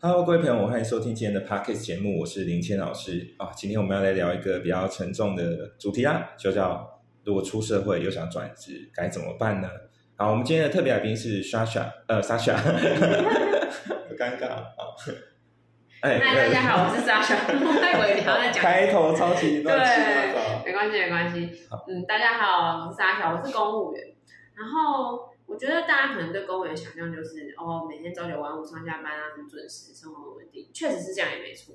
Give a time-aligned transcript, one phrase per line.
[0.00, 3.50] Hello，各位朋友，欢迎收听今天的 Podcast 节目，我是林谦老师啊。
[3.56, 9.68] 今天我们要来聊一个比较沉重的主题啦，就叫如果出社会又想转职该怎么办呢？
[10.14, 14.64] 好，我们今天的特别来宾是 Sasha，呃，Sasha， 很尴尬啊。
[16.02, 21.50] 哎，大家好，我是 Sasha， 我以为你还在讲开头超级乱七八糟，没关系，没关系。
[21.88, 24.04] 嗯，大家好，我是 Sasha，我是公务员，
[24.54, 25.26] 然后。
[25.48, 31.74] 我觉得大家可能对公务员想象就是哦，每天朝九晚五上下班啊，很准时，生活很稳定，确实是这样也没错。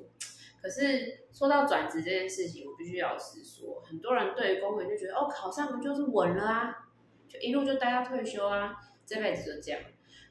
[0.61, 6.88] 可是说到转职这件事情，我必须要实说，很多人对于公务员就觉得哦，考上就是稳了啊，
[7.27, 9.81] 就一路就待到退休啊，这辈子就这样。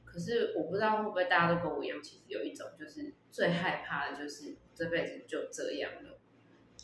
[0.05, 6.12] 可是我不知道会不会大家都跟我一样，其实有一种就是最害怕的就是这辈子就这样了。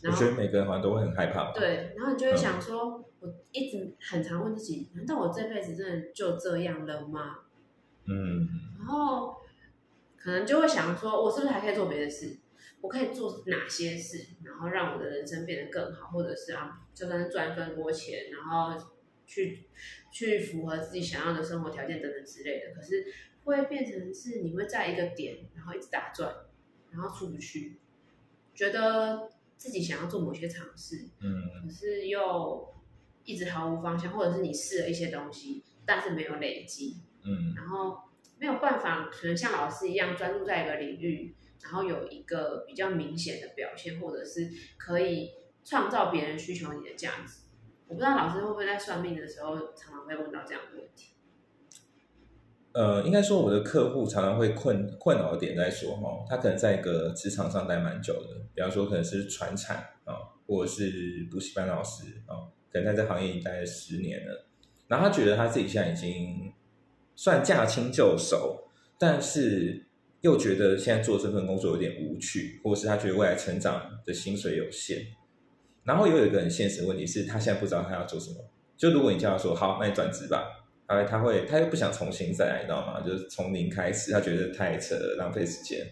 [0.04, 1.50] 我觉得每个人好像都会很害怕。
[1.52, 7.40] 对，然后你就会想说，我一直很常问自己，难道我这辈子真的就这样了吗？
[8.04, 8.46] 嗯。
[8.78, 9.34] 然后
[10.16, 12.38] 可能就会想说，我是不是还可以做别的事？
[12.80, 18.80] 我可以做哪些事，然后让我的人生变得更好，或者是啊，就算是赚更多钱，然后
[19.26, 19.66] 去
[20.12, 22.72] 去符合自己想要的生活条件等等之类的。
[22.72, 23.04] 可是
[23.42, 26.32] 会变成是你会在一个点，然后一直打转，
[26.92, 27.80] 然后出不去，
[28.54, 29.28] 觉得。
[29.58, 32.74] 自己想要做某些尝试，嗯，可是又
[33.24, 37.98] 一直毫无方向，或者是你试了一些东西，但是没有累积，嗯，然后
[38.38, 45.32] 没有办法，可能像老师一样专注在一个领域，然后有一个比较明显的表现，或者是可以
[45.64, 47.40] 创造别人需求你的价值。
[47.88, 51.14] 我不知道老师会不会在算命的时候常常会问到这样的问题。
[52.72, 60.14] 呃，应该说我的客户常常会困困扰的点在说哈，他可能在一个职场上待蛮久的，比方说可能是传产啊，
[60.46, 64.46] 或者是补习班老师啊，可能在这行业已经待了十年了，
[64.86, 66.52] 然后他觉得他自己现在已经
[67.16, 68.68] 算驾轻就熟，
[68.98, 69.86] 但是
[70.20, 75.04] 又觉得现在做这份工作有点无趣，或者是他觉得未来成长的薪水有限，
[75.84, 78.36] 然后又有一个很现实的问题是他现在不知道他要做什么，
[78.76, 80.66] 就如果你叫他说好，那你转职吧。
[80.88, 83.02] 他他会，他又不想重新再来，你知道吗？
[83.02, 85.86] 就是从零开始，他觉得太扯，浪费时间，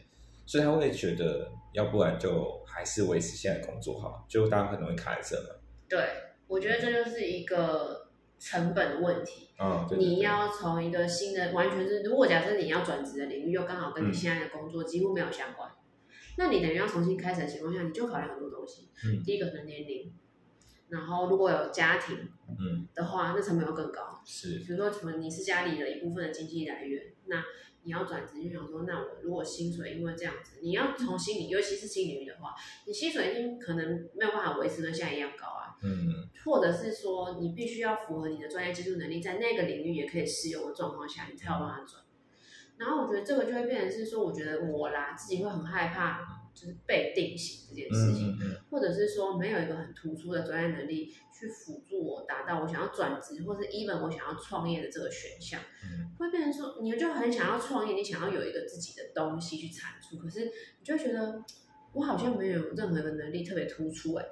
[0.47, 5.61] 所以他会觉得，要不然就还是维持现在工作好，就大家很容易卡在这嘛。
[5.87, 6.03] 对，
[6.47, 8.09] 我觉得这就是一个
[8.39, 9.51] 成本的问题。
[9.59, 15.71] 嗯，你要从一个新的，完全是，如果假设你要转职的领域又刚好跟你现在的工作几乎没有相关，
[16.39, 18.89] 那你等于要重新开始的情况下，你就考虑很多东西。
[19.05, 20.11] 嗯，第一个是年龄。
[20.89, 22.17] 然后如果有家庭，
[22.49, 24.21] 嗯的话，那成本又更高。
[24.25, 27.43] 是，比如说什么你是家里的一部分的经济来源，那
[27.83, 32.55] 你要转职就想说，那我如果薪水因为这样子，你要从心理，尤其是心理的话，
[32.87, 35.77] 你薪水已经可能没有办法维持跟现在一样高啊。
[35.83, 42.03] 嗯，或者是说你必须要符合你的专业技术能力，在那个领域也可以适用的状况下，你才有办法转。
[42.79, 46.36] 然后我觉得这个就会变成是说，我觉得我啦自己会很害怕。
[46.57, 48.35] 就是被定型这件事情，
[48.71, 55.61] 或者是说没有一个很突出的专业能力去辅助我达到我想要转职，或是 even 我想要创业的这个选项，
[56.19, 61.45] 会变成说你就很想要创业，你想要有一个自己的东西去产出，可是你就会觉得
[61.93, 64.25] 我好像没有任何一个能力特别突出哎，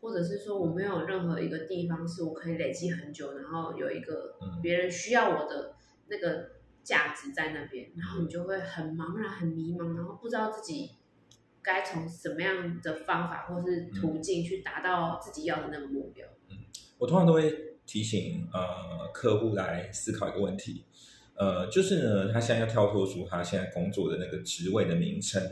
[0.00, 5.74] 或者是说我没有任何一个地方是我可以累积很久，然后有一个别人需要我的
[6.08, 10.92] 那个价值在那边，然后你就会很茫然、很迷茫，然后不知道自己。
[11.62, 16.26] 该从什么样的方法或是途径去达到自己要的那个目标？
[16.48, 16.56] 嗯，
[16.98, 17.52] 我通常都会
[17.86, 20.84] 提醒呃客户来思考一个问题，
[21.34, 25.42] 呃，就是呢，他现在要跳脱出他现在工作的那个职位的名称，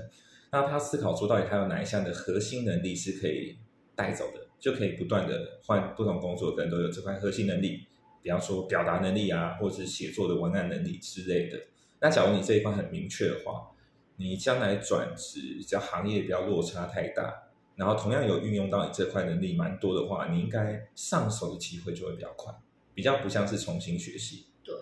[0.51, 3.59] 那他思考出到底他有哪一项的核心能力是可以
[3.95, 7.87] 带走的，就可以不断的换不同工作，可能都有这块核心能力，
[8.23, 11.61] 比方说表达能力啊，或者是写作的文案能力之类的。
[12.01, 13.73] 那假如你这一块很明确的话。
[14.21, 22.53] 你将来转职，只要行业不要落差太大，然后同样有运用到你这块能力蛮多的话，你应该上手的机会就会比较快，
[22.95, 24.47] 比较不像是重新学习。
[24.65, 24.75] 对，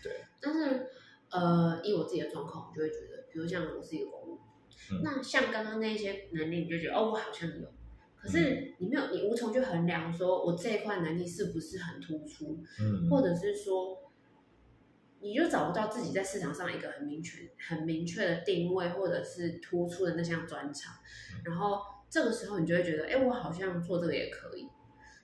[0.00, 0.12] 对。
[0.40, 0.90] 但是，
[1.30, 4.38] 呃，以我自己的状况，我就会觉得，比如像我是一个公务，
[5.02, 7.68] 那像刚刚那些能力，你就觉得哦，我好像有，
[8.16, 14.04] 可是你没有，你无从去衡量说我这一块能力是不是很突出，嗯，或者是说。
[15.20, 20.94] 你就找不到自己在市场上一个很明确、很明确的定位，或者是突出的那项专长，
[21.44, 24.68] 然后这个时候你就会觉得，哎，我好像做这个也可以，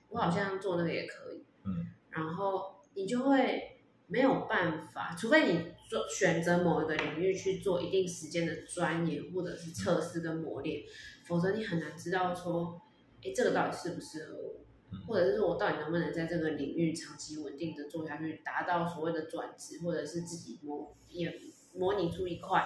[0.09, 10.81] 我好像做那个也可以，嗯，然后你就会没有办法，除非你做选择某一个领域去做一定时间的钻研或者是测试跟磨练，
[11.25, 12.81] 否则你很难知道说，
[13.23, 14.64] 哎，这个到底适不适合我。
[15.07, 21.33] 或者是说我到底能不能在这个领域长期稳定的做下去，达到所谓的转职，或者是自己模也
[21.73, 22.65] 模拟出一块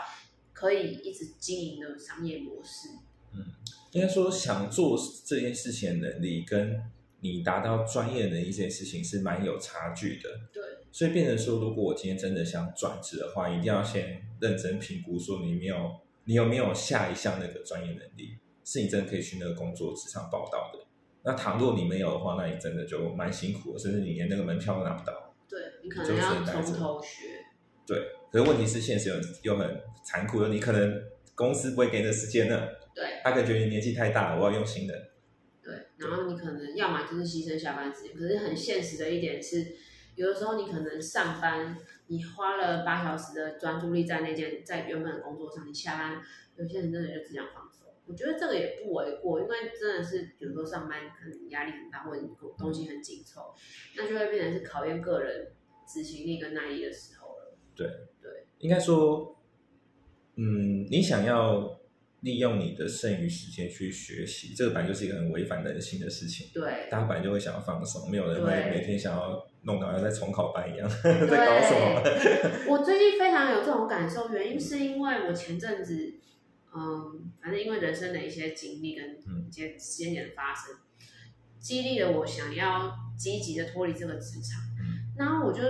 [0.53, 2.89] 可以一直经营的商业模式。
[3.33, 3.45] 嗯
[3.91, 4.95] 应该说，想做
[5.25, 6.79] 这件事情的能力，跟
[7.21, 10.29] 你达到专业能力这件事情是蛮有差距的。
[10.53, 15.95] 对，所以变成说，如果我今天真的想转职的话，一定要先认真评估，说你没有
[16.25, 20.78] 你有没有下一项那个专业能力，是你真的可以去那个工作职场报道的。
[21.29, 25.35] 那倘若你没有的话，那你真的就蛮辛苦的，甚至你连那个门票都拿不到。
[25.47, 27.27] 对你可能要从头学。
[27.85, 27.99] 对，
[28.31, 31.03] 可是问题是现实又又很残酷的，你可能
[31.35, 32.67] 公司不会给你的时间呢。
[32.95, 34.93] 对，他可能觉得你年纪太大了，我要用新的。
[35.61, 39.75] 对，然后你可能要么就是牺牲下班时间，可是很现实的一点是，
[40.15, 41.77] 有的时候你可能上班，
[42.07, 46.19] 你花了八小时的专注力在那件在原本的工作上，你下班
[46.55, 47.88] 有些人真的就只想放松。
[48.09, 53.53] 我觉得这个也不为过，因为真的是有时候上班可能压力很大，或者你东西很紧凑，
[53.95, 55.51] 那就会变成是考验个人
[55.87, 57.55] 执行力跟耐力的时候了。
[57.75, 57.87] 对
[58.21, 59.39] 对，应该说，
[60.35, 61.77] 嗯，你想要。
[62.21, 66.49] 利用你的剩余时间去学习，这个本来就是一个很违反人性的事情。
[66.53, 72.01] 对，大家本来就会想要放松，没有人会每天想要弄到像在重考班一样 在搞什么。
[72.67, 76.15] 我最近非常有这种感受，原因是因为我前阵子，
[76.73, 79.17] 嗯，反正因为人生的一些经历跟
[79.47, 80.75] 一些时间点的发生，
[81.59, 84.61] 激励了我想要积极的脱离这个职场，
[85.17, 85.61] 然后我就。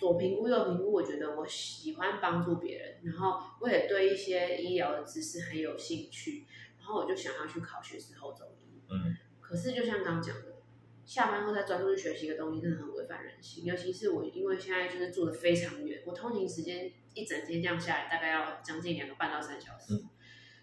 [0.00, 6.46] 左评估右评估，我觉得我喜欢帮助别人，然后我也对一些医疗的知识很有兴趣，
[6.78, 8.80] 然后我就想要去考学士后中医。
[8.88, 9.14] 嗯。
[9.42, 10.62] 可是就像刚讲的，
[11.04, 13.62] 下班后再专注去学习一个东西，真的很违反人性。
[13.66, 19.92] 尤其是我，因为现在就是住的非常远，我通勤时间一整天这样下来，大概要将近两个半到三小时。
[19.96, 20.08] 嗯。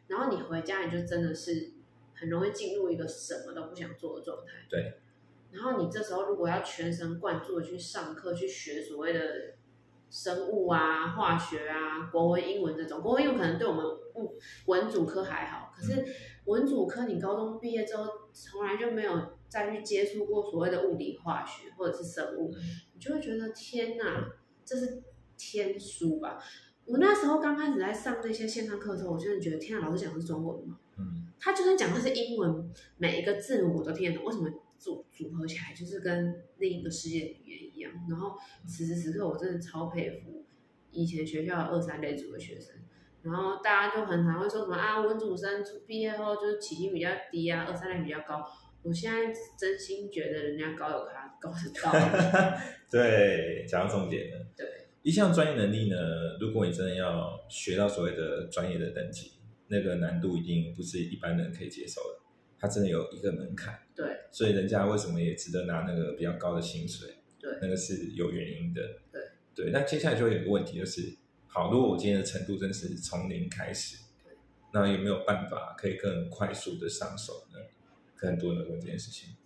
[0.07, 1.71] 然后你回家，你就真的是
[2.13, 4.65] 很容易进入一个什么都不想做的状态。
[4.69, 4.99] 对。
[5.51, 9.55] 然后你这时候如果要全神贯注的去上课去学所谓的
[10.09, 16.05] 生物啊、化学啊、国文、英文这种，国文、英文可能对我们物文主科还好，可是
[16.45, 22.53] 文主科你高中毕业之后从来就没有再去接触过所谓的物理、化学或者是生物，
[22.93, 24.33] 你就会觉得天哪，
[24.65, 25.01] 这是
[25.37, 26.41] 天书吧？
[26.87, 30.79] 我那时候刚开始在上那些线上课的时候，我真的觉得天啊，老师讲的是中文吗？
[30.97, 34.49] 嗯，他就算讲的是英文，每一个字母我都听得懂，为什么？
[34.79, 38.37] 组组合起来就是跟另一个世界语言一样，然后
[38.67, 40.45] 此时此刻我真的超佩服
[40.91, 42.75] 以前学校二三类组的学生，
[43.23, 48.45] 然后大家就很常会说什么啊文组生毕业后就是起薪比较低啊，二三类比较高。
[48.83, 51.91] 我现在真心觉得人家高有他高的高。
[52.91, 54.45] 对，讲到重点了。
[54.55, 54.76] 对，
[55.07, 59.31] 一项专业能力呢，如果你真的要学到所谓的专业的等级，
[59.69, 62.19] 那个难度一定不是一般人可以接受的。
[62.59, 67.19] 它真的有一个门槛，对，所以人家为什么也值得拿那个比较高的薪水？
[67.39, 68.81] 对，那个是有原因的。
[69.09, 69.21] 对，
[69.55, 69.71] 对。
[69.71, 71.15] 那接下来就会有个问题，就是
[71.47, 74.33] 好，如果我今天的程度真是从零开始，对，
[74.73, 77.59] 那有没有办法可以更快速的上手呢？
[78.17, 79.37] 很多人问这件事情，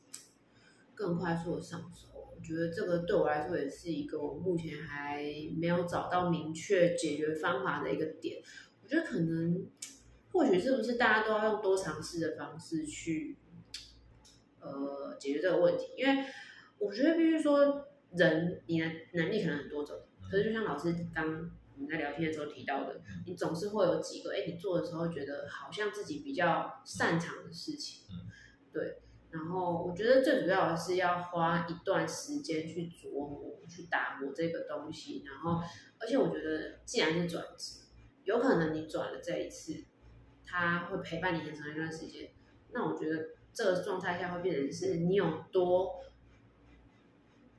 [0.95, 2.10] 更快速的上手，我
[2.41, 5.23] 觉得这个对我来说也是一个我目前还
[5.57, 8.41] 没有找到明确解决方法的一个点。
[8.83, 9.67] 我觉得可能。
[10.33, 13.35] 或许是不是大家都要用多尝试的方式去，
[14.61, 15.87] 呃，解决这个问题？
[15.97, 16.25] 因为
[16.77, 17.85] 我觉得必须说，
[18.15, 28.05] 人你的能力可能很多种，可是就像老师刚我们在聊天的时候提到的，你总是会有几个，哎，你做的时候觉得好像自己比较擅长的事情，
[28.71, 29.01] 对。
[29.31, 35.23] 然后我觉得最主要的是要花一段时间去琢磨、去打磨这个东西。
[35.25, 35.61] 然后，
[35.99, 37.81] 而且我觉得，既然是转职，
[38.23, 39.85] 有可能你转了这一次。
[40.53, 42.29] 他会陪伴你很长一段时间，
[42.73, 46.01] 那我觉得这个状态下会变成是你有多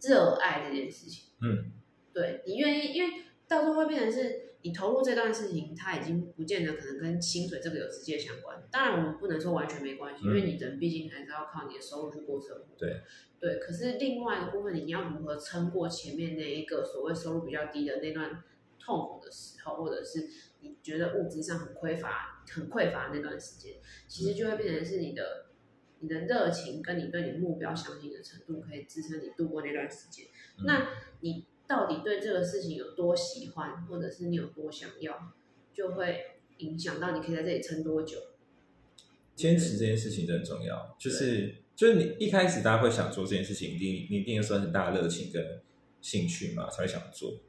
[0.02, 1.32] 热爱这件事情。
[1.40, 1.72] 嗯，
[2.12, 8.62] 对你愿意，因为到时候会变成是你投入这段事情，它已经不见得可能跟薪水这个有直接相关。
[8.70, 12.64] 当然，我们不能说完全没关系，因为你人毕竟还是要靠你的收入去过生活。
[12.78, 13.02] 对
[13.40, 18.42] 对，可是另外一个部分，你要如何撑过前面那一个所谓收入比较低的那段
[18.78, 20.28] 痛苦的时候，或者是？
[20.64, 23.74] 你觉得物质上很匮乏、很匮乏那段时间，
[24.06, 25.46] 其实就会变成是你的、
[25.98, 30.26] 你的热情跟你对你目标相信的程度，可以支撑你度过那段时间。
[30.64, 30.86] 那
[31.18, 35.32] 你到底对这个事情有多喜欢，或者是你有多想要，
[35.72, 36.20] 就会
[36.58, 38.18] 影响到你可以在这里撑多久。
[39.34, 45.62] 坚持这件事情很重要，就是就是你一开始大家会想做这件事情，一定你一定要说很大的热情跟
[46.02, 47.40] 兴趣嘛，才会想做。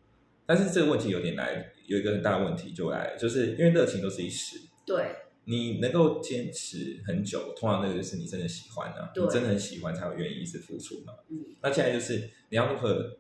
[0.46, 11.14] 但是这个问题有点来，有一个很大的问题就来了，就是因为热情都是一时，对，你能够坚持很久，通常那个就是你真的喜欢啊，你真的很喜欢才会愿意一直付出嘛。
[11.30, 13.20] 嗯，那现在就是你要如何，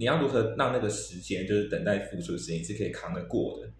[0.00, 3.70] 你要如何让那个时间，就是等待付出的时间是可以扛得过的，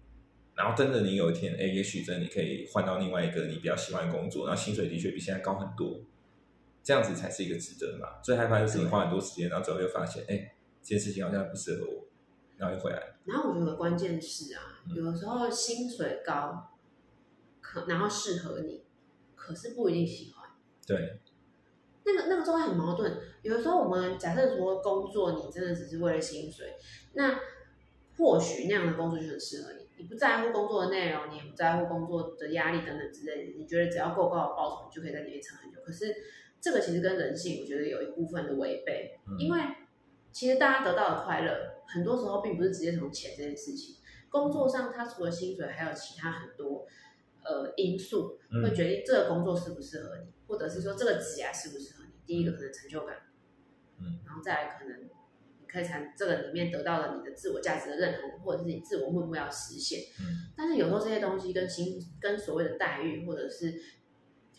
[0.53, 5.99] 然后真的你有一天，哎，也许真的你可以换到另外一个你比较喜欢的工作，然后薪水的确比现在高很多，
[6.83, 8.21] 这样子才是一个值得嘛。
[8.23, 12.05] 最害怕就是你花很多时间，然后最后又发现，哎，这件事情好像不适合我，
[12.57, 13.15] 然后又回来。
[13.25, 14.61] 然后我觉得关键是啊，
[14.95, 16.69] 有的时候薪水高，
[17.61, 18.83] 可然后适合你，
[19.33, 20.47] 可是不一定喜欢。
[20.85, 21.19] 对。
[22.05, 23.17] 那个那个状态很矛盾。
[23.41, 26.75] 有的时候我们假设说工作，你真的只是为了薪水，
[27.13, 27.39] 那
[28.17, 29.87] 或许那样的工作就很适合你。
[29.97, 35.79] 你不在乎工作的内容，你也不在乎工作的压力等等之类的，你觉得只要够高的报酬，你就可以在里面撑很久。
[35.85, 36.15] 可是
[36.59, 39.59] 这个其实跟人性，我觉得有一部分的违背，因为
[40.31, 41.55] 其实大家得到的快乐，
[41.87, 43.95] 很多时候并不是直接从钱这件事情。
[44.29, 46.87] 工作上，它除了薪水，还有其他很多
[47.43, 52.11] 呃因素会决定这个工作适不适合你，或者是说这个职业适不适合你。
[52.25, 53.15] 第一个可能成就感，
[53.99, 55.09] 嗯，然后再来可能你。
[55.71, 60.01] 可以从这个里面得到了你的自我价值的认同，或者是你自我目标实现。
[60.19, 63.81] 嗯，但是有时候这些东西跟薪、跟所谓的待遇，或者是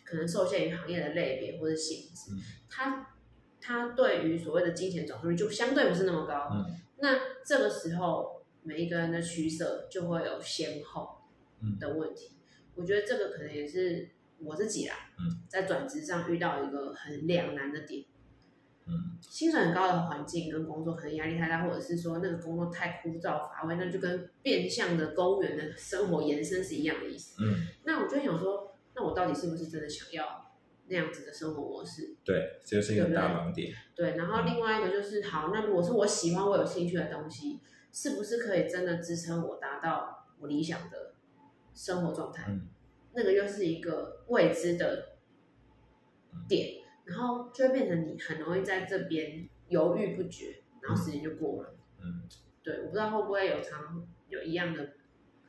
[0.05, 2.33] 可能受限于行业的类别或者性质，
[2.71, 3.15] 它
[3.61, 6.49] 它对于所谓的金钱转化率就相对不是那么高。
[6.51, 6.65] 嗯，
[7.01, 11.19] 那这个时候每一个人的取舍就会有先后
[11.79, 12.39] 的问题。
[12.75, 14.09] 我觉得这个可能也是
[14.45, 14.95] 我自己啦，
[15.49, 18.05] 在转职上遇到一个很两难的点。
[18.85, 27.37] 嗯，薪水很高的环境跟工作可能压力太大，或者是说那个工作太枯燥乏味，那就跟变相的公务员的生活延伸是一样的意思。
[27.41, 30.53] 嗯，那我就想说，那我到底是不是真的想要
[30.89, 32.17] 那样子的生活模式？
[32.25, 33.73] 对，这就是一个大盲点。
[33.95, 37.61] 对，然后另外一个就是，好，那如果是我喜欢、我有兴趣的东西，
[37.93, 41.15] 是不是可以真的支撑我达到我理想的
[41.73, 42.47] 生活状态？
[42.49, 42.69] 嗯，
[43.15, 45.17] 那个又是一个未知的
[46.49, 46.83] 点。
[47.05, 51.75] 然后就会变成你很容易在这边犹豫不决，然后时间就过了。
[52.01, 52.23] 嗯，
[52.63, 54.85] 对，我不知道会不会有常有一样的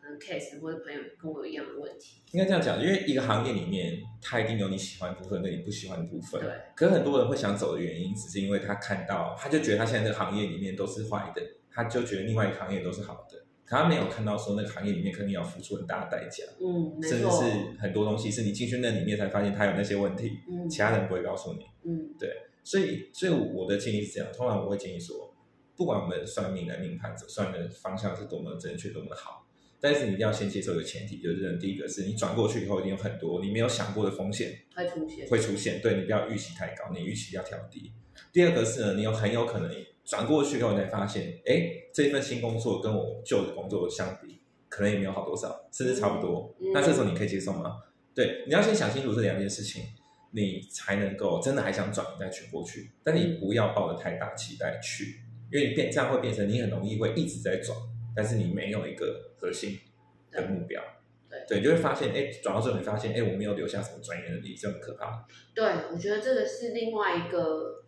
[0.02, 2.24] 可能 case 或者朋友跟我有一样的问题。
[2.32, 6.42] 应该这样讲，因为一个行业里面，它一定有你喜欢的部分跟你不喜欢的部分。
[6.42, 6.52] 对。
[6.76, 13.43] 可是很多人会想走的原因，只是因为他看到，他就觉得他现在这个行业里面都是坏的，他就觉得另外一个行业都是好的。
[13.66, 22.30] 他没有看到说那个行业里面肯定要付出很大的代价，嗯，甚至是很多东西是你进去那里面才发现他有那些问题，嗯，其他人不会告诉你，嗯，对，
[22.64, 25.34] 所以，所以我的建议是这样，通常我会建议说，
[25.76, 29.48] 不管我们算命的命盘者算的方向是多么正确、多么好，
[29.80, 37.92] 但是你一定要先接受一个前提，就是第一个是你转过去以后一定有很多你没有想过的风险会出现，会出现，对你不要预期太高，你预期要调低。
[38.32, 39.72] 第二个是呢，你有很有可能
[40.06, 44.40] 转过去以后你才发现，哎，这份新工作跟我旧的工作相比。
[44.70, 46.52] 可能也没有好多少，甚至差不多。
[46.74, 47.84] 那这时候你可以接受吗？
[48.16, 49.84] 对，你要先想清楚这两件事情，
[50.32, 52.90] 你才能够真的还想转再 chuyển 过去。
[53.04, 55.20] 但你不要抱着太大期待去，
[55.52, 57.78] 因为你变这样会变成你很容易会一直在转，
[58.16, 59.78] 但是你没有一个核心
[60.32, 60.82] 的目标。
[61.30, 65.24] 对，对，就会发现，哎，转到之后你发现，哎，我没有留下什么专业能力，这很可怕。
[65.54, 67.83] 对，我觉得这个是另外一个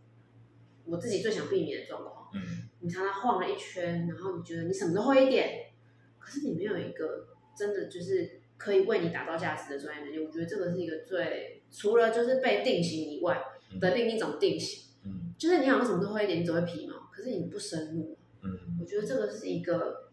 [0.86, 2.30] 我自己最想避免的状况。
[2.34, 2.42] 嗯，
[2.80, 5.72] 你常常晃了一圈，然后你觉得你什么都会一点。
[6.20, 13.42] 可是你没有一个真的就是可以为你打造价值的专业能力，我觉得这个是一个最除了就是被定型以外
[13.80, 14.86] 的另一种定型。
[15.04, 18.18] 嗯，就是你好像什么都会一点，你只会皮毛，可是你不深入。
[18.44, 20.10] 嗯，我觉得这个是一个，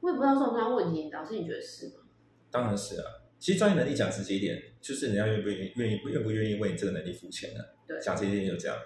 [0.00, 1.94] 我也不知道算不算问题，老师你觉得是吗？
[2.50, 3.04] 当然是啊。
[3.40, 7.60] 其实专业能力讲直接一点，就是人家愿不愿意愿意愿不愿意为你这个能力付钱呢？
[7.86, 8.76] 对，讲直接一点就这样。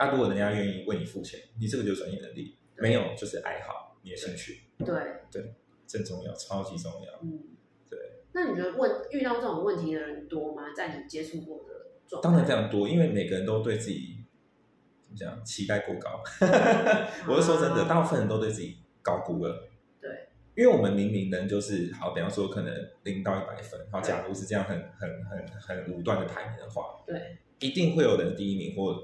[0.00, 4.62] 啊，如果人家愿意为你付钱，你这个就是专业能力；没有就是爱好，你的兴趣。
[4.78, 4.88] 对
[5.30, 5.54] 对。
[5.86, 7.18] 正重要，超级重要。
[7.20, 7.42] 嗯，
[7.88, 7.98] 对。
[8.32, 10.72] 那你觉得问遇到这种问题的人多吗？
[10.72, 14.24] 在你接触过的状当然非常多，因为每个人都对自己
[15.02, 16.22] 怎么讲期待过高。
[17.28, 19.68] 我是说真的，大部分人都对自己高估了。
[20.00, 20.28] 对。
[20.54, 28.96] 因为我们明明人就是好，比方说可能零到一百分，好，假如是这样很很很很武断的排名的话，对，一定会有人第一名或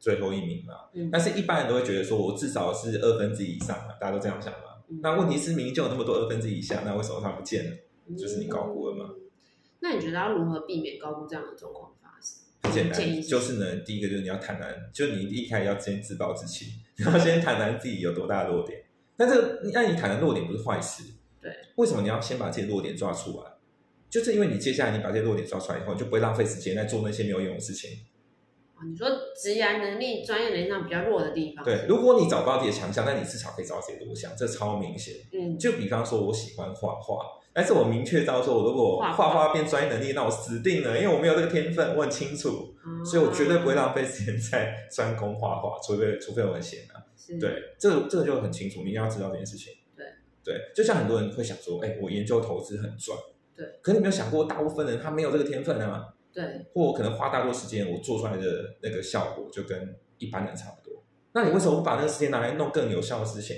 [0.00, 0.74] 最后一名嘛。
[0.94, 1.08] 嗯。
[1.12, 4.58] 但是一般人都会觉得说，我至少是二分之一以上嘛，大家都这样想嘛。
[5.00, 7.76] 那问题是，明明就有那么多二分之一以下，那为什么它不见了？
[8.18, 9.14] 就是你高估了嘛？
[9.78, 12.40] 那你觉得要如何避免高估这样的状况发生？
[12.62, 18.82] 很简单，就是呢，第一个就是你要坦然，就你一开始要先自暴自弃，你 要先坦然自己有多大的弱点。
[19.16, 21.04] 但这那你坦然弱点不是坏事，
[21.40, 21.52] 对？
[21.76, 23.52] 为什么你要先把这些弱点抓出来？
[24.10, 27.90] 就是因为你接下来你把这些弱点抓出来以后，你就不会浪费时间在做那些没有用的事情。
[28.88, 35.14] 你说职业能力、专业能力上比较弱的地方，对，如果你找不到自己的强项，那你至少可以找到自己的弱项，这超明显。
[35.32, 47.04] 嗯，就比方说，我喜欢画画，但是我明确知道说，我如果画画变专业能力，那我死定了，因为我没有这个天分，我很清楚，所以我绝对不会浪费时间在专攻画画，除非除非我很闲啊。
[47.38, 49.72] 对，这个这个就很清楚，你一定要知道这件事情。
[49.96, 50.04] 对，
[50.42, 53.16] 对，就像很多人会想说，哎，我研究投资很赚，
[53.56, 61.02] 对，可是你有没有想过，大部分人他没有这个天分啊，对，或我可能花大多时间，我做出来的那个效果就跟一般人差不多。
[61.32, 63.56] 那你为什么不把那个时间拿来弄更有效的事情？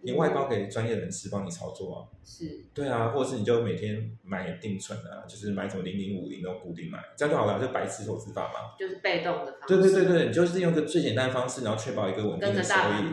[0.00, 1.98] 你外包给专业人士帮你操作啊？
[2.24, 8.76] 是，对啊，或者是你就每天买定存啊，就是买什么零零五零那种固定买，这样就好了，就白痴投资法嘛。
[8.78, 9.66] 就是被动的方式。
[9.66, 13.12] 对对对对，你就是用个最简单的方式，然后确保一个稳定的收益。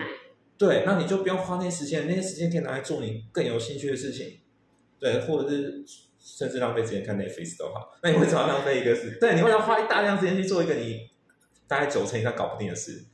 [0.60, 4.42] 对，那你就不用花那些时间，那些时间可以拿来做你更有兴趣的事情。
[5.00, 5.84] 对，或者是
[6.26, 7.96] 甚至浪费时间看 Netflix 都好。
[8.02, 9.18] 那你为什么要浪费一个事？
[9.22, 11.08] 对，你为什么要花大量时间去做一个你
[11.68, 13.06] 大概九成以上搞不定的事？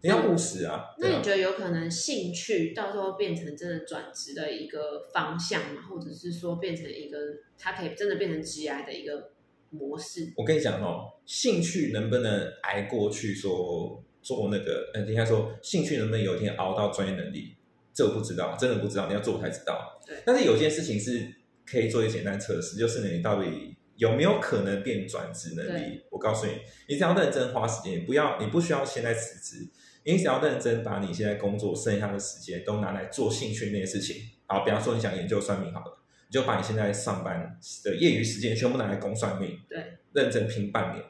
[0.00, 0.86] 你要务实啊。
[0.98, 5.82] 那你觉得有可能兴趣到时候变成真的转职的一个方向吗？
[5.90, 7.18] 或者是说变成一个
[7.58, 9.32] 它可以真的变成职业的一个
[9.70, 10.32] 模式？
[10.36, 14.90] 我跟你讲哦，兴趣能不能挨过去说做那个？
[14.94, 17.54] 呃，应该说兴趣能不能有一天熬到专业能力？
[17.92, 19.98] 这我不知道，真的不知道，你要做才知道。
[20.06, 21.34] 对但是有件事情是
[21.68, 26.02] 可以做一个简单测试，就是你到底有没有可能变转职能力？
[26.10, 26.52] 我告诉你，
[26.88, 29.68] 你只要认真花时间，不要你不需要现在辞职，
[30.04, 34.16] 你只要认真把你现在工作剩下的时间都拿来做兴趣那些事情。
[34.46, 39.58] 好，比方说你想研究算命好了，你就把你现在上班的业余时间全部拿来攻算命。
[39.68, 39.82] 对，
[40.12, 41.04] 认真拼半年，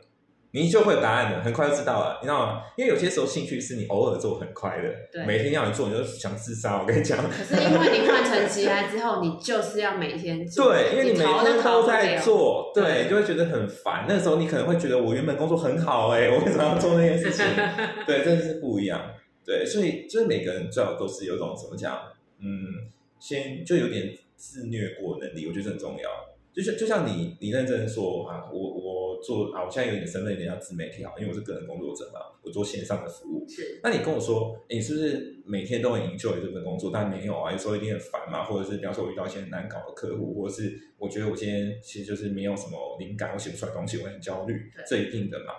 [0.57, 2.63] 你就会有答案的，很快就知道了，你知道吗？
[2.77, 6.81] 因为有些时候兴趣是你偶尔做很快的，对每天要你做你就想自杀。
[6.81, 11.87] 我跟你讲，可是因为你换成职业之后，你就是要每天做，对，因为你每天都。
[11.87, 14.07] 在做，对，你就会觉得很烦。
[14.09, 17.45] 那时候你可能会觉得我原本工作很好、哎，我为什么要做那件事情？
[18.07, 19.01] 对，真的是不一样。
[19.45, 21.97] 对，所以就是每个人最好都是有种怎么讲，
[22.41, 26.11] 嗯，先就有点自虐过能力，我觉得很重要。
[26.57, 33.47] 就像就像你，你认真说啊，我我做啊，我现在有点身份有点像自媒体啊，因为我是个人工作者嘛，我做线上的服务。
[33.47, 36.91] 是，那你跟我说，诶你是不是每天都很 enjoy 这份工作？
[36.91, 45.53] 但没有啊，有时候一定很烦嘛，或者是比方说我遇到一些很难搞的客户，或者是我觉得我今天其实就是没有什么灵感，我写不出来东西，我很焦虑对，这一定的嘛。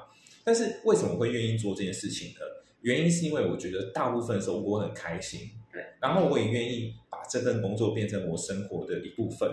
[0.43, 2.39] 但是为什么会愿意做这件事情呢？
[2.81, 9.47] 原因是因为我觉得大部分的时候我很开心，对，然后我也愿意把这份工作变成我生活的一部分。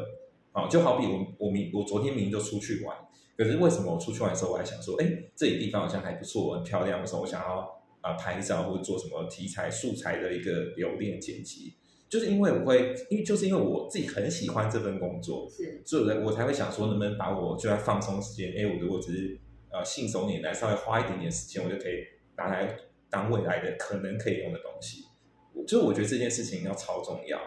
[0.54, 2.96] 啊，就好比我我明我昨天明明就出去玩，
[3.36, 7.68] 可是为什么我出去玩的时候我还想说，哎，这里地方好像还不错，很漂亮的时候，我想要
[8.00, 11.74] 啊、拍照或者做什么题材素材的一个留恋剪辑，
[12.08, 19.40] 就是因为我会，因为就是因为我自己很喜欢这份工作，是，所以我才会想说，能不能把我就在放松时间，哎，我如果只是
[19.72, 21.94] 呃信手拈来，稍微花一点点时间，我就可以
[22.36, 22.76] 拿来
[23.10, 25.04] 当未来的可能可以用的东西。
[25.66, 27.38] 就是我觉得这件事情要超重要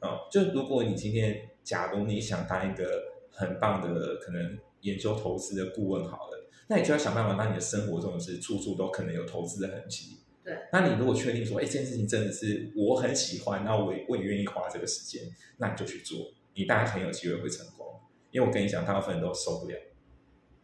[0.00, 10.16] 啊、就如果你今天假如你想当一个很棒的可能研究投资的顾问好了，那你就要想办法让你的生活中是处处都可能有投资的痕迹。
[10.42, 15.22] 对，那你如果确定说，哎，这件事情真的是我很喜欢，那我也我也愿意花这个时间，
[15.58, 17.86] 那你就去做，你大概很有机会会成功。
[18.30, 19.76] 因为我跟你讲，大部分人都受不了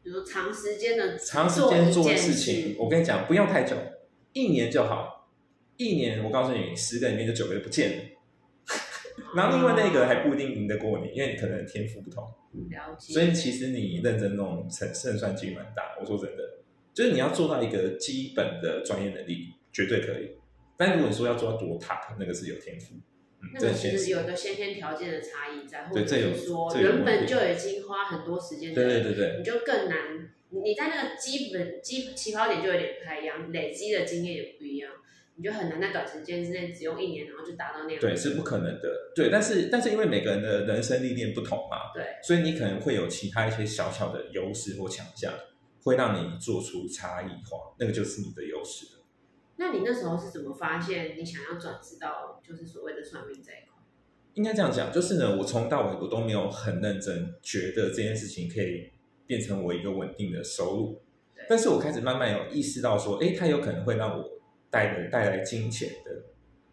[0.03, 2.77] 比如说长时间的长时间做的事情。
[2.79, 3.77] 我跟你讲，不用太久，
[4.33, 5.29] 一年就好。
[5.77, 8.05] 一年，我告诉你，十个里面就九个不见了。
[9.35, 12.25] 然后另外那个还不一定赢得过你，因为你可能天赋不同。
[12.71, 15.97] 了解，所以其实你认真弄，胜胜算几率蛮大。
[16.01, 16.59] 我说真的，
[16.93, 20.37] 就是你要做到一个基本的专业能力，绝对可以。
[20.77, 22.95] 但如果你说要做到多 top，那个是有天赋，
[23.43, 24.11] 嗯，那个其实。
[24.11, 30.31] 有一个先天条件的差异在，或者说原本就已经花很多时间对对对对你就更难。
[30.51, 34.93] 你在那个基本基起跑点就有点不太一样，累积的经验也不一样，
[35.37, 38.01] 你就很难在短时间之内只用一年，然后就达到那样。
[38.01, 39.13] 对，是不可能的。
[39.15, 45.33] 对，但是但是因为每个人的人生历练不同嘛，对，所以你可能会有其他一些小小的优势或强项，
[45.83, 49.05] 会让你做出差异化，那个就是你的优势了。
[49.57, 53.75] 那你那时候是怎么发现你想要转职到就是所谓的算命这一块？
[54.35, 58.91] 应该这样讲，就是呢，我从到尾我都没有很认真觉得这件事情可以
[59.27, 61.01] 变成我一个稳定的收入，
[61.49, 64.34] 但是我开始慢慢有意识到说，诶，它有可能会让我
[64.75, 66.11] 带来带来金钱的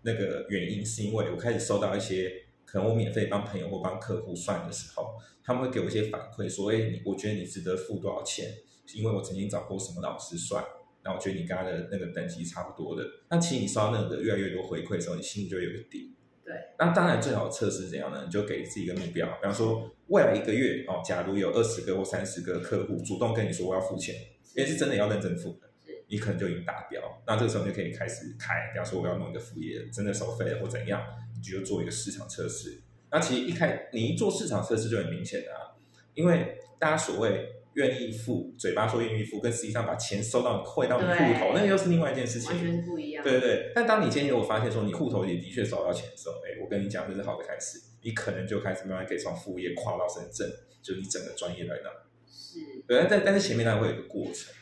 [0.02, 2.32] 那个原因，是因为我开始收到一些
[2.66, 8.52] 可能我免费帮朋友或帮客户算的时候，他们会给我一些反馈说，欸，你我觉得你值得付多少钱，
[8.96, 10.66] 因为我曾经找过什么老师算。
[11.04, 16.16] 那我觉得你跟他的那个等级差不多的，那其实你收到那个越来越多回馈的时候，你心里就有个底。
[16.44, 18.24] 对，那当然最好的测试怎样呢？
[18.26, 24.16] 你就给自己一个目标，比方说未来一个月哦，假如有二十个或三十个客户主动跟你说我要付钱，
[24.56, 25.71] 因为是真的要认真付的是，
[26.12, 27.02] 你可能就已经达标。
[27.26, 31.02] 那这个时候你就可以开始开，比方说我要弄一个副业，真的收费或怎样，
[31.34, 32.82] 你就做一个市场测试。
[33.10, 35.72] 那其实一开你一做市场测试就很明显的啊，
[36.14, 42.60] 因为大家所谓愿意付，嘴巴说愿意付，跟实际上把钱收到汇到你户头，那个又是另外一件事情完。
[42.60, 43.24] 全不一样。
[43.24, 50.50] 对对对，但当你今天如果发现说你户头也的确收到钱的时候，哎，我跟你讲，这是好的开始，你可能就开始慢慢可以从副业跨到深圳，
[50.82, 51.90] 就是你整个专业来那。
[52.30, 54.54] 是，对，但但是前面当然会有一个过程，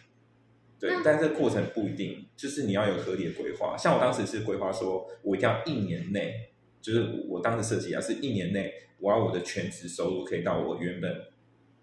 [0.80, 3.76] 对，但是这个过程不一定，就是你要有合理的规划。
[3.78, 11.14] 像我当时是规划说，我一定要一年内，就是我我当时设计啊，是一年内我要我的全职收入可以到我原本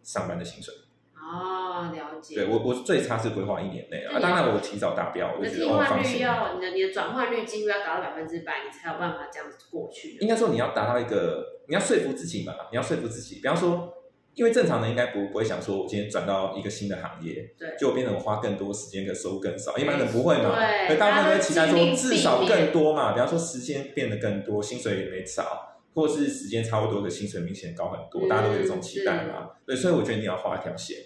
[0.03, 0.73] 上班的薪水。
[1.15, 2.37] 哦，了解。
[2.37, 6.21] 对我我最差是规划一年内啊，当然我提早达标，我觉得换率放心。
[6.21, 10.17] 要你的你的转换率几乎要达到百分之百，你才有办法这样子过去。
[10.21, 13.37] 应该说你要达到一个，你要说服自己嘛，你要说服自己。
[13.37, 13.93] 比方说，
[14.37, 19.77] 因为正常人应该不不会想说，我今天转到一个新的行业，对就变成我花更多时间，可收入更少。
[19.79, 23.13] 一般人不会嘛，对所以大部分都会期待说至少更多嘛。
[23.15, 29.53] 比方说时间变得更多，薪水也没少，或者是时间差不多的薪水明显高很多，嗯大家都有这种期待嘛。
[29.65, 30.99] 对，所以我觉得你要画一条线。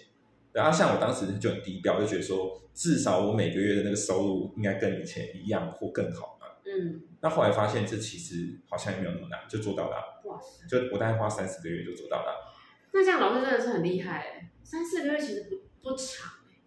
[0.51, 6.47] 然后像我当时就很低调，就觉得说至少我每个月的那个收入应该跟以前一样或更好嘛。
[6.65, 9.95] 嗯，那后来发现这其实好像也没有那么难，就做到了。
[10.25, 12.50] 哇塞，就我大概花三四个月就做到了。
[12.93, 16.57] 那这样老师真的是很厉害哎，三四个月其实不不长哎。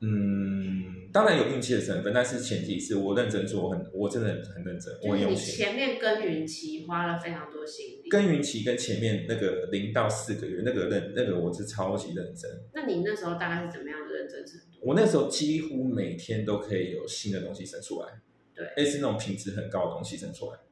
[0.00, 5.54] 嗯，当然有运气的成分，但是前提是我认真做，我很我真的很认真，我很用心。
[5.54, 14.78] 前面耕耘期花了非常多心力，耕耘期跟前面那个零到四个月那个认那个我是超级认真，那你那时候大概是怎么样的认真程度？
[14.82, 18.08] 我那时候几乎每天都可以有新的东西生出来，
[18.54, 20.58] 对类似那种品质很高的东西生出来，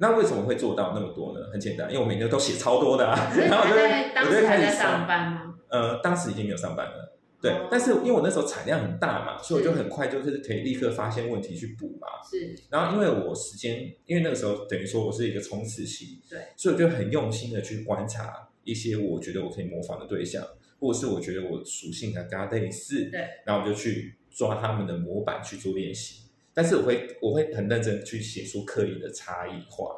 [0.00, 1.46] 那为什么会做到那么多呢？
[1.52, 5.54] 很简单，因为我每天都写超多的啊， 然后我就在我就开始上班吗？
[5.68, 12.08] 呃，当时已经没有上班了，对，哦但是因为我那时候产量很大嘛，所以我就很快就是可以立刻发现问题去补嘛。
[12.30, 20.46] 是，然后因为我时间，因为那个时候等于说我是一个冲刺期，对，所以我就很用心的去观察一些我觉得我可以模仿的对象，
[20.78, 26.27] 或者是我觉得我属性啊跟他类似，对，然后我就去抓他们的模板去做练习。
[26.58, 29.94] 但是我会我会很认真去写出刻意的差异化，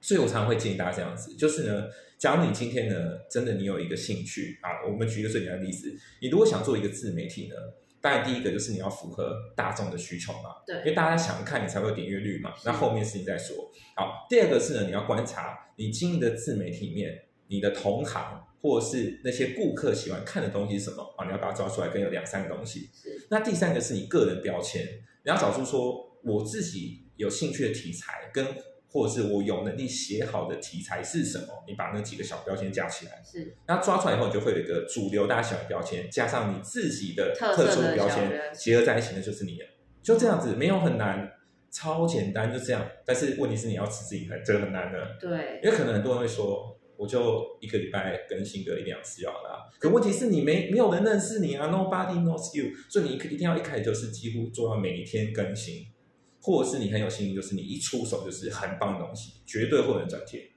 [0.00, 7.56] 所以我常常会建议大家这样子，就是呢，假如你今天呢真的你有一个兴趣啊，我们举一个最简单的例子，你如果想做一个自媒体呢，
[8.00, 13.68] 当然第一个就是你要符合大众的需求嘛，因为，大家想看你才会有点阅率嘛，那后面事情再说。
[13.96, 21.24] 好，第二个是呢，你要观察你经营的自媒体里面，你的同行或者是那些顾客喜欢看的东西是什么啊？
[21.24, 22.90] 你要把它抓出来，跟有两三个东西。
[23.28, 24.86] 那第三个是你个人标签，
[25.24, 28.46] 你要找出说我自己有兴趣的题材，跟
[28.88, 31.64] 或者是我有能力写好的题材是什么？
[31.66, 39.64] 你把那几个小标签加起来，是那抓出来以后，你就会有一个主流大小的标签，加上你自己的特殊的标签小标签结合在一起，那就是你的。
[40.02, 41.28] 就这样子，没有很难，
[41.72, 42.86] 超简单，就这样。
[43.06, 45.16] 但是问题是你要持之以恒，这个很难的。
[45.18, 49.70] 对，因为可能很多人会说，我就一个礼拜更新个一两次就好了。
[49.78, 55.86] 可问题是你没没有人认识你啊，Nobody knows you，所以你一定要一开始就是几乎做到每一天更新，
[56.40, 60.50] 或者是你很有信心，就是你一出手就是很棒的东西，绝对会有人转贴。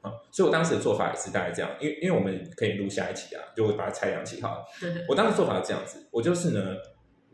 [0.00, 4.62] 啊、所以我当时的做法也是大概这样，因为因为我们可以录下一期啊，就会把它拆两期好了。
[5.08, 6.76] 我当时做法是这样子，我就是呢，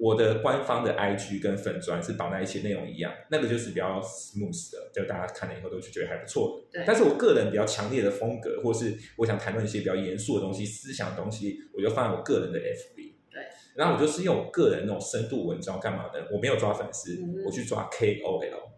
[0.01, 6.79] 我的官方的 IG 跟粉砖是绑在一起，内容一样，那个就是比较 smooth 的，就大家看了以后都觉得还不错的。
[6.79, 13.13] 对但是我个人比较强烈的风格，或是我想谈论一些比较严肃的东西、思想的东西，我就放在我个人的 FB。
[13.31, 13.43] 对。
[13.77, 18.71] 然后我就是用我个人那种深度文章干嘛的，我没有抓粉丝，嗯我去抓 KOL。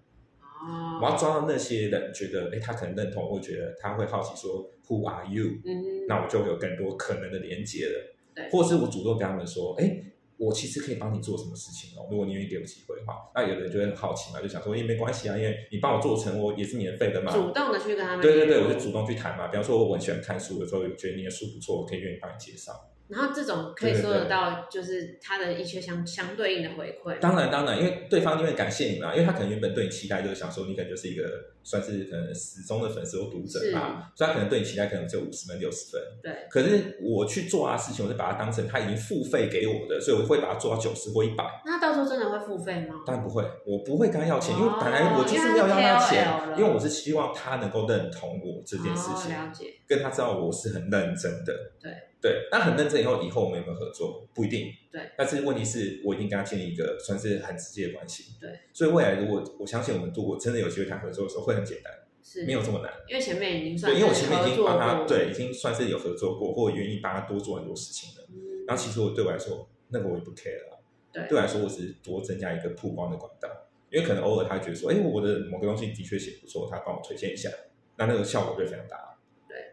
[0.64, 5.46] 哦，我要抓到那些人觉得，哎，他可能认同，或觉得他会好奇说，Who are you？
[5.64, 8.14] 嗯，那我就有更多可能的连接了。
[8.34, 10.02] 对或是我主动跟他们说，哎，
[10.38, 13.30] 我其实可以帮你做什么事情哦，如果你愿意给我机会的话。
[13.34, 17.32] 那有的人就会很好奇嘛，就想说，也没关系啊，因为你帮我做成，我也是免费的嘛。
[17.32, 19.48] 主动的去跟他们对对对，我就主动去谈嘛。
[19.48, 22.72] 比方说，我很喜欢看书的时候，觉得你的书不错，我可以愿意帮你介绍。
[23.12, 27.18] 然后这种可以说得到，就是他的一些相相对应的回馈。
[27.18, 31.22] 当然，当然，因为对方因为感谢你嘛，因为他可能原本对你期待就是想说你可能就是一个
[31.62, 36.00] 算是可能始终的粉丝或读者嘛，所以他可能对你期待可能只有五十分、六十分。
[36.22, 41.44] 对，可是我去做他的事情，我是把它当成他已经付费给我的，所以我会把它做到九十或一百。
[41.66, 43.02] 那到时候真的会付费吗？
[43.06, 51.52] 当然不会，我不会跟他要钱，哦因为本来我就是没有要他钱因为我是希望他能够认同我这件事哦、情，了解，跟他知道我是很认真的。
[51.78, 51.92] 对
[52.22, 54.72] 对，那很认真以后，以后我们有没有合作不一定。
[54.92, 58.34] 对，但是问题是我已经跟他建立一个算是很直接的关系。
[58.40, 62.92] 对，所以未来如果我相信我们如果真的有机会谈合作的时候，会很简单，是没有这么难。
[63.08, 68.26] 因为前面已经算对，因为我前面已经帮他对，已经算是有合作过，或愿意帮他多做很多事情了。
[68.30, 70.78] 嗯然后其实我对我来说，那个我也不 care 了。
[71.12, 73.48] 对对我来说，我只是多增加一个曝光的管道，
[73.90, 77.50] 因为可能偶尔他觉得说，哎，我的某个东西的确写不错，他帮我推荐一下，
[77.98, 79.11] 那那个效果就非常大。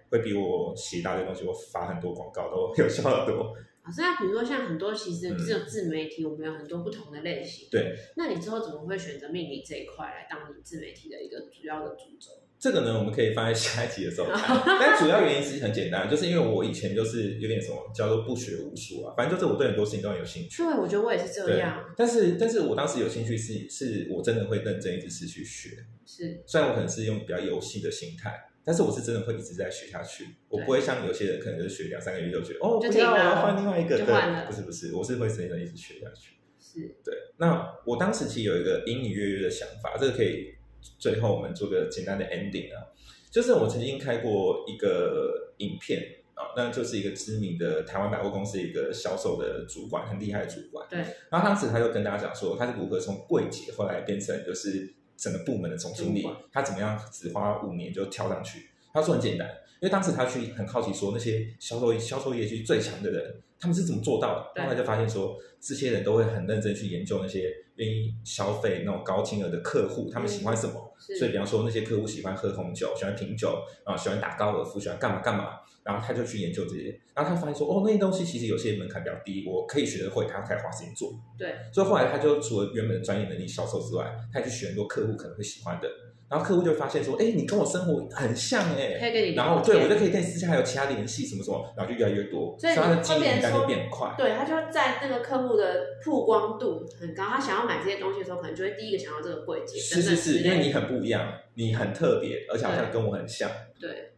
[0.10, 3.56] 会比我写一大堆东西，我发很多广告都有效的多。
[3.86, 7.68] 老师，那比如说像很多其实这种自媒体，我们有很多不同的类型。
[7.72, 12.32] 对，那你之后怎么会选择命理这一块来当你自媒体的一个主要的主轴？
[12.60, 14.62] 这个呢，我们可以放在下一集的时候 谈。
[14.66, 20.62] 但主要原因其实很简单，就是因为我以前就是有点什么叫做不学无术啊，反正就是我对很多事情都很有兴趣。
[20.62, 21.84] 对，我觉得我也是这样。
[21.96, 25.70] 但是，但是我当时有兴趣是，是我真的会认真一直是去学。
[26.06, 28.38] 是，虽然我可能是用比较游戏的心态，
[28.70, 30.24] 但是我是真的会一直在学下去。
[30.48, 33.98] 我不会像有些人可能就是学两三个月就觉得哦，不要，我要换另外一个。
[33.98, 36.36] 对，不是不是，我是会真的一直学下去。
[36.60, 37.16] 是对。
[37.38, 40.54] 那我当时其实有一个隐隐约约的想法，这个可以
[41.00, 42.94] 最后我们做个简单的 ending 啊。
[43.32, 46.04] 就是我曾经开过一个影片
[46.36, 50.88] 啊，那就是一个知名的台湾百货公司一个销售的主管，很厉害的主管。
[50.88, 51.00] 对。
[51.32, 58.70] 然后当时他就跟大家讲说，他是如何从柜姐后来变成就是整个部门的总经理，他怎么样只花五年就跳上去。
[58.94, 59.48] 他说很简单，
[59.82, 64.64] 因为当时他去很好奇说那些销售销售业绩最强的人，他们是怎么做到的？
[64.64, 70.74] 后来就发现说，这些人都会很认真去研究那些愿意消费那种高金额的客户，他们喜欢什么。
[71.18, 81.12] 所以，比方说那些客户喜欢喝红酒，喜欢品酒啊，喜欢打高尔夫，喜欢干嘛干嘛，然后他就去研究这些，然后他发现说，哦，那些东西其实有些门槛比较低，我可以学得会，他才花时间做。
[81.38, 81.56] 对。
[81.74, 85.90] 所以后来他就除了原本的专业能力销售之外，他也去学很多客户可能会喜欢的。
[86.30, 94.14] 然后客户就发现说，哎，你跟我生活很像哎，可以跟你然后对我就可以跟你私下还有其他联系什么什么，然后就越来越多，所以他的经营应该就变快。
[94.16, 99.80] 对，他就在那个客户的曝光度很高，他想要买这些东西的时候，可能就会第一个想到这个柜姐。
[99.80, 103.50] 是是是，因为你很不一样，你很特别，而且好像跟我很像。
[103.80, 104.09] 对对，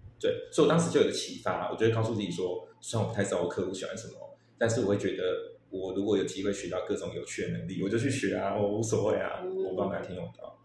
[0.51, 4.13] 所以我当时就有个启发，我就会告诉自己说，虽然我不太知道我客户喜欢什么，
[4.57, 5.23] 但是我会觉得，
[5.69, 10.59] 我如果有机会学到各种有趣的能力，我就去学啊，我无所谓啊，我帮哪天用到。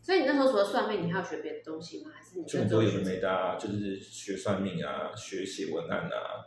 [0.00, 2.10] 所以你那时候除了算命，你还要学别的东西吗？
[2.14, 6.42] 还是你就很多有的没的啊，就是学算命啊，学写文案啊，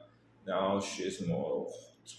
[0.46, 1.66] 然后学什么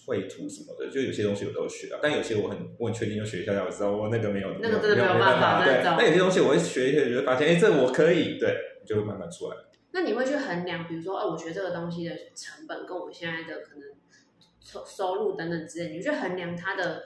[0.06, 5.64] 绘图什么的，就有些东西我都学到，但有些我很我很确定，要学一下下我知道我那个没有，那个真的没有办法。
[5.64, 9.56] 对，那有些东西我会学一学，就会发现哎，这我可以，对，就会慢慢出来。
[9.96, 13.88] 那你会去衡量，比如说，哦，我学这个东西的成本跟我现在的可能
[14.60, 17.02] 收收入等等之类，你去衡量它的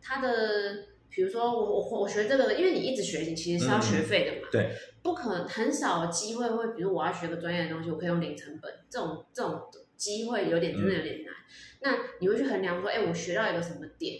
[0.00, 0.86] 它的。
[1.14, 9.60] 比如说我我我学这个，因为你一直学习其实是要学费的嘛，对，不可能很少机会会，比如我要学个专业的东西，我可以用零成本，这种这种
[9.94, 11.34] 机会有点真的有点难。
[11.82, 14.16] 那你会去衡量说，哎，我学到一个什么点，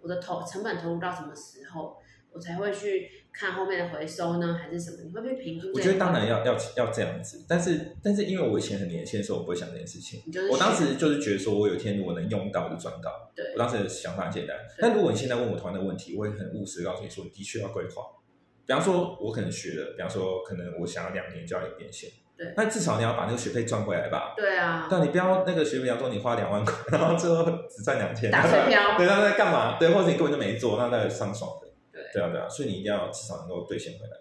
[0.00, 1.96] 我的投成本投入到什么时候？
[2.30, 4.96] 我才会去看后面的回收呢，还是什么？
[5.04, 5.68] 你会不会评估？
[5.74, 10.22] 我觉得当然要要要这样子，但是但是因为我以前很年轻的时候，我不会想这件事情。
[10.50, 13.30] 我当时就是觉得说，我有一天如果能用到就赚到。
[13.34, 14.56] 对，我当时的想法很简单。
[14.78, 18.02] 但如果你现在问我同样的问题，我会很务实的告诉你说，的确要规划。
[18.66, 22.10] 比方说，我可能学了，比方说，可能我想要两年就要有变现。
[22.38, 24.34] 对，那至少你要把那个学费赚回来吧？
[24.36, 24.88] 对啊。
[24.90, 28.96] 但你不要那个学费，比方说你花两万块，然后最后只赚两千，打水漂。
[28.96, 29.78] 对，那在干嘛？
[29.78, 31.65] 对，或者你根本就没做，那在上爽的。
[32.16, 34.16] 对啊，对啊，所以你一定要至少能够兑现回来。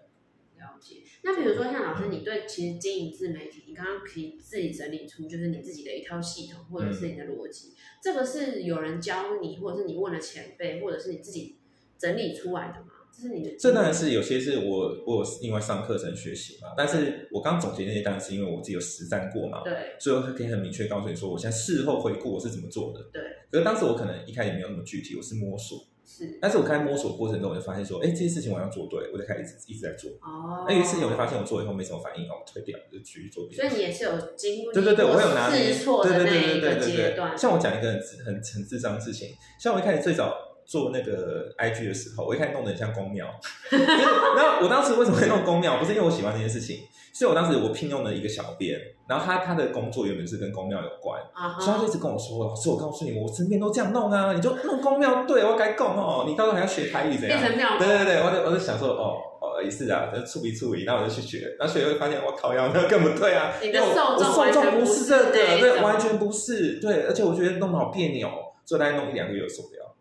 [0.58, 0.98] 了解。
[1.24, 11.58] 那比如说像老师，你对其实经营自媒体，你刚刚可以自己整理出就是你自己的一套系统，或者是你的逻辑，这个是有人教你，或者是你问了前辈，或者是你自己
[11.98, 12.88] 整理出来的吗？
[13.12, 13.56] 这是你的？
[13.58, 19.64] 这当然是有些是我我有另外上课程学习嘛，但是我刚总结那些，当然是因为我自己有实战过嘛。
[19.64, 19.96] 对。
[19.98, 23.02] 所以我可以很明确告诉你说，我现在事后回顾我是怎么做的。
[23.14, 23.22] 对。
[23.50, 25.88] 可是当时我可能一开始没有那么具体，我是摸索。
[26.06, 30.12] 是，但是我开始摸索过程中，我就发现说，哎，这些事情我要做对，我就开始一直一直在做。
[30.22, 30.66] 哦。
[30.68, 33.68] 那有些事情我就发现我做以后没什么反应，哦，退掉，就继续做别的。
[33.68, 37.38] 所以你也是有经历对对对，我有拿试错的那一个阶段。
[37.38, 40.34] 像我讲一个很很很智障的事情，像我一开始最早。
[40.68, 43.28] 做那个 IG 的时候，我一开始弄得很像公庙。
[43.70, 45.78] 然后我当时为什么会弄公庙？
[45.78, 46.80] 不是因为我喜欢这件事情，
[47.14, 51.22] 是我当时我聘用了一个小编，然后他他的工作原本是跟公庙有关，
[51.60, 57.40] 所以他就一直跟我说：“老师，我告诉你，我身边都这样弄啊，你就弄公庙，对我该供哦，你到时候还要学台语怎样？”
[57.78, 64.18] 对对对，我就我就想说，哦哦，也是啊，就处理处理，然后我就去学，然后学会发现，我靠呀，那更不对啊，你的受
[64.52, 68.28] 众不是这个，对，完全不是，对，而且我觉得弄得好别扭，
[68.66, 69.96] 所以大概弄一两个月受不了。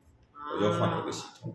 [0.57, 1.53] 我就换了一个系统，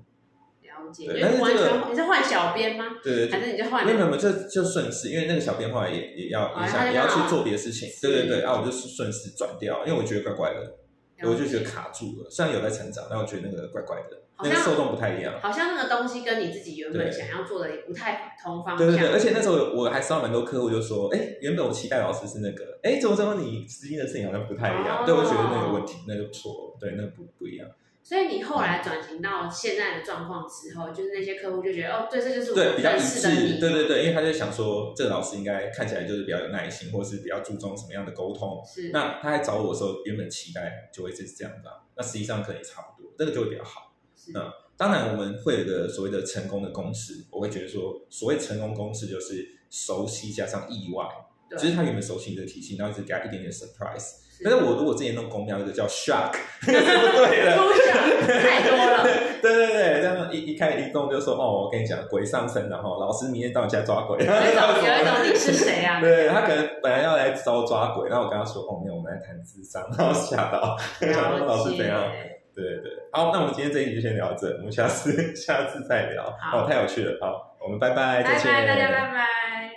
[0.89, 1.19] 了解。
[1.21, 2.86] 但是这个你是换小编吗？
[3.04, 3.86] 对对，反正你就换？
[3.86, 7.89] 没有没有，这就顺势，因为那个小编后来也也要也想也要去做别的事情。
[8.02, 12.30] 对对对，然后我就顺势转掉，因为我觉得怪怪的，我就觉得卡住了。
[12.30, 15.34] 虽然有在成长，但我觉得那个怪怪的，那个受众不太一样。
[15.41, 18.88] 好像那个东西跟你自己原本想要做的也不太同方向。
[18.88, 27.67] 对对对，而且那时候我还收到蛮多客户就说：“哎，原本我期待老师是那个，哎，怎么怎么你实际的事情好像不太一样。”对我觉得那个问题，那就错，对，那不不一样。
[28.10, 38.60] 所以你后来转型到现在的状况之后，就是那些客户就觉得哦，对，这就是我对比较一认识的致，你，对对对，因为他就想说，这个老师应该看起来就是比较有耐心，或是比较注重什么样的沟通。
[38.65, 43.93] 是，那他来找我的时候，原本期待就会是这样的啊，那实际上可能也差不多，这个就会比较好。
[44.15, 51.06] 是嗯当然，我们会有一个所谓的成功的公式，我会觉得说，所谓成功公式就是熟悉加上意外，
[51.48, 54.28] 对就是他原本熟悉你的体系，然后一直给他一点点 surprise。
[54.39, 57.56] 是但是我如果之前弄公庙，那个叫 不对的。
[57.60, 57.97] 抽象
[58.39, 59.04] 太多了，
[59.41, 64.17] 对对对，这样一一开一动就说哦，我跟你讲，鬼上身了哈，老师明天到你家抓鬼。
[64.17, 65.99] 有一种有一种你是谁啊？
[66.02, 70.78] 对他可能本来要来找我抓鬼，然后我跟他说哦，没有，我们来谈智商，然后吓到，
[71.45, 71.99] 老师怎样？
[72.12, 76.23] 解对对对，好，那我们今天这一集就先聊到这，我们下次下次再聊。
[76.39, 78.52] 好哦，太有趣了，好，我们拜拜，再见。
[78.52, 79.59] 拜拜。